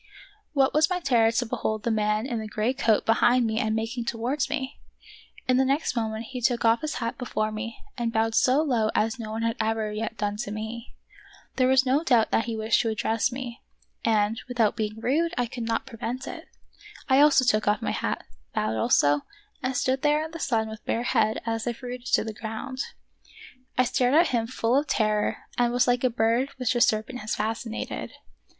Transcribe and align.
What 0.53 0.73
was 0.73 0.89
my 0.89 0.99
terror 0.99 1.31
to 1.31 1.45
behold 1.45 1.83
the 1.83 1.91
man 1.91 2.25
in 2.25 2.39
the 2.39 2.47
gray 2.47 2.73
coat 2.73 3.05
behind 3.05 3.45
me 3.45 3.59
and 3.59 3.75
making 3.75 4.05
towards 4.05 4.49
me! 4.49 4.79
In 5.47 5.57
the 5.57 5.63
next 5.63 5.95
moment 5.95 6.25
he 6.31 6.41
took 6.41 6.65
off 6.65 6.81
his 6.81 6.95
hat 6.95 7.19
before 7.19 7.51
me 7.51 7.77
and 7.99 8.11
bowed 8.11 8.33
so 8.33 8.63
low 8.63 8.89
as 8.95 9.19
no 9.19 9.29
one 9.29 9.43
had 9.43 9.55
ever 9.61 9.91
yet 9.91 10.17
done 10.17 10.37
to 10.37 10.49
me. 10.49 10.95
There 11.57 11.67
was 11.67 11.85
no 11.85 11.99
doubt 12.03 12.31
but 12.31 12.31
that 12.31 12.45
he 12.45 12.57
wished 12.57 12.81
to 12.81 12.89
address 12.89 13.31
me, 13.31 13.61
and, 14.03 14.41
without 14.47 14.75
being 14.75 14.99
rude, 14.99 15.35
I 15.37 15.45
could 15.45 15.67
not 15.67 15.85
prevent 15.85 16.25
it. 16.25 16.47
I 17.07 17.19
also 17.19 17.45
took 17.45 17.67
off 17.67 17.83
my 17.83 17.91
hat, 17.91 18.25
bowed 18.55 18.77
also, 18.77 19.21
and 19.61 19.77
stood 19.77 20.01
there 20.01 20.25
in 20.25 20.31
the 20.31 20.39
sun 20.39 20.67
with 20.67 20.83
bare 20.83 21.03
head 21.03 21.39
as 21.45 21.67
if 21.67 21.83
rooted 21.83 22.07
to 22.07 22.23
the 22.23 22.33
ground. 22.33 22.81
I 23.77 23.83
stared 23.83 24.15
at 24.15 24.29
him 24.29 24.47
full 24.47 24.75
of 24.75 24.87
terror 24.87 25.43
and 25.59 25.71
was 25.71 25.85
like 25.85 26.03
a 26.03 26.09
bird 26.09 26.49
which 26.57 26.73
a 26.73 26.81
serpent 26.81 27.19
has 27.19 27.35
fascinated. 27.35 28.13